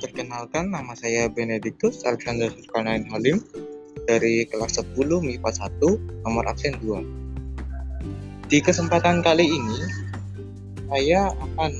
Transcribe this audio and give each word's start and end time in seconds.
Perkenalkan, 0.00 0.72
nama 0.72 0.96
saya 0.96 1.28
Benedictus 1.28 2.00
Alexander 2.08 2.48
Zulkarnain 2.48 3.04
Halim 3.12 3.44
dari 4.08 4.48
kelas 4.48 4.80
10 4.80 4.96
MIPA 4.96 5.50
1, 5.52 6.24
nomor 6.24 6.48
absen 6.48 6.72
2. 6.80 8.48
Di 8.48 8.64
kesempatan 8.64 9.20
kali 9.20 9.44
ini, 9.44 9.78
saya 10.88 11.36
akan 11.36 11.72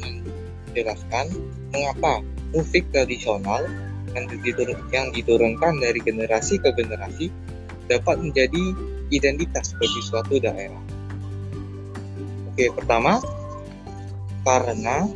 menjelaskan 0.69 1.33
mengapa 1.73 2.21
musik 2.53 2.85
tradisional 2.93 3.65
yang, 4.13 4.29
diturun, 4.29 4.77
yang 4.93 5.09
diturunkan 5.17 5.81
dari 5.81 6.05
generasi 6.05 6.61
ke 6.61 6.77
generasi 6.77 7.33
dapat 7.89 8.21
menjadi 8.21 8.77
identitas 9.09 9.73
bagi 9.81 10.01
suatu 10.05 10.37
daerah. 10.37 10.85
Oke, 12.53 12.69
pertama, 12.77 13.17
karena 14.45 15.09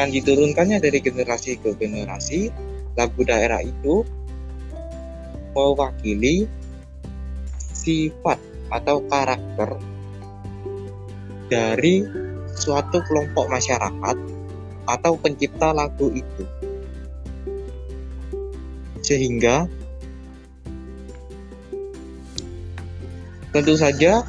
dengan 0.00 0.16
diturunkannya 0.16 0.80
dari 0.80 1.04
generasi 1.04 1.60
ke 1.60 1.76
generasi, 1.76 2.48
lagu 2.96 3.20
daerah 3.20 3.60
itu 3.60 4.00
mewakili 5.52 6.48
sifat 7.60 8.40
atau 8.72 9.04
karakter 9.04 9.76
dari 11.52 12.08
suatu 12.56 13.04
kelompok 13.04 13.52
masyarakat 13.52 14.16
atau 14.88 15.12
pencipta 15.20 15.76
lagu 15.76 16.08
itu. 16.16 16.48
Sehingga 19.04 19.68
tentu 23.52 23.76
saja 23.76 24.24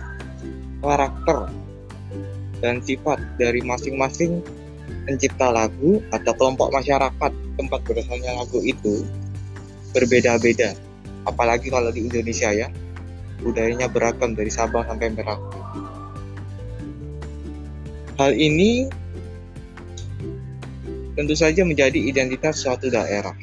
karakter 0.83 1.47
dan 2.59 2.83
sifat 2.83 3.23
dari 3.39 3.63
masing-masing 3.63 4.43
pencipta 5.05 5.49
lagu 5.49 5.99
atau 6.13 6.31
kelompok 6.37 6.69
masyarakat 6.73 7.31
tempat 7.57 7.79
berasalnya 7.85 8.37
lagu 8.37 8.61
itu 8.61 9.05
berbeda-beda. 9.91 10.77
Apalagi 11.27 11.69
kalau 11.69 11.93
di 11.93 12.07
Indonesia 12.07 12.49
ya, 12.49 12.67
budayanya 13.41 13.89
beragam 13.89 14.33
dari 14.33 14.49
Sabang 14.49 14.85
sampai 14.85 15.13
Merauke. 15.13 15.59
Hal 18.17 18.37
ini 18.37 18.89
tentu 21.17 21.33
saja 21.33 21.65
menjadi 21.65 21.97
identitas 21.97 22.61
suatu 22.61 22.89
daerah. 22.89 23.35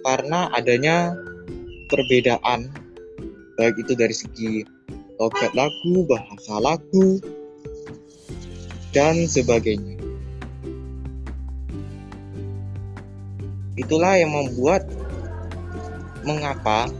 Karena 0.00 0.48
adanya 0.56 1.12
perbedaan 1.92 2.72
baik 3.60 3.76
itu 3.84 3.92
dari 3.92 4.14
segi 4.16 4.52
logat 5.20 5.52
lagu, 5.52 6.08
bahasa 6.08 6.56
lagu, 6.62 7.20
dan 8.90 9.26
sebagainya. 9.26 9.98
Itulah 13.78 14.20
yang 14.20 14.34
membuat 14.34 14.84
mengapa 16.26 16.90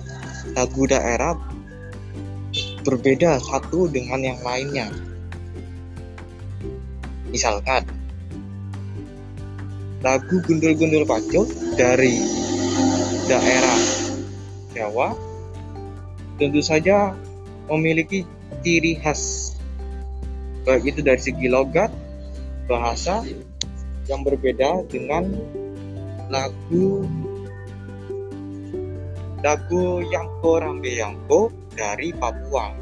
lagu 0.57 0.89
daerah 0.89 1.37
berbeda 2.83 3.37
satu 3.39 3.87
dengan 3.91 4.25
yang 4.25 4.41
lainnya. 4.41 4.89
Misalkan 7.31 7.87
lagu 10.01 10.41
gundul-gundul 10.43 11.05
pacu 11.05 11.45
dari 11.77 12.17
daerah 13.29 13.81
Jawa 14.73 15.13
tentu 16.41 16.65
saja 16.65 17.13
memiliki 17.69 18.25
ciri 18.65 18.97
khas 18.97 19.55
baik 20.65 20.97
itu 20.97 21.01
dari 21.01 21.21
segi 21.21 21.47
logat, 21.49 21.91
bahasa 22.69 23.25
yang 24.11 24.27
berbeda 24.27 24.87
dengan 24.91 25.31
lagu 26.31 27.07
lagu 29.41 30.05
Yangko 30.05 30.61
Rambe 30.61 30.93
Yangko 30.93 31.49
dari 31.73 32.13
Papua. 32.13 32.77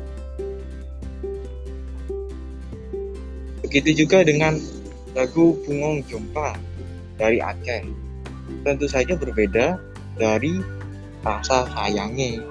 Begitu 3.62 4.04
juga 4.04 4.24
dengan 4.24 4.58
lagu 5.12 5.54
Bungong 5.62 6.02
Jumpa 6.08 6.56
dari 7.20 7.38
Aceh. 7.38 7.84
Tentu 8.64 8.86
saja 8.88 9.14
berbeda 9.14 9.76
dari 10.16 10.58
rasa 11.20 11.68
sayangnya. 11.76 12.42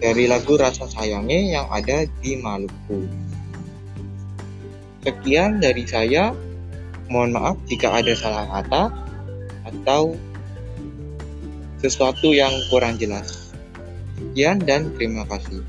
Dari 0.00 0.24
lagu 0.24 0.56
rasa 0.56 0.88
sayangnya 0.88 1.60
yang 1.60 1.66
ada 1.68 2.08
di 2.24 2.40
Maluku. 2.40 3.29
Sekian 5.00 5.60
dari 5.60 5.84
saya. 5.88 6.36
Mohon 7.10 7.30
maaf 7.34 7.56
jika 7.66 7.90
ada 7.90 8.14
salah 8.14 8.46
kata 8.46 8.82
atau 9.66 10.14
sesuatu 11.82 12.30
yang 12.30 12.52
kurang 12.70 13.00
jelas. 13.00 13.50
Sekian 14.14 14.62
dan 14.62 14.94
terima 14.94 15.26
kasih. 15.26 15.64